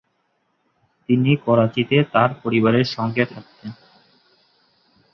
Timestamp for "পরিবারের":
2.43-2.87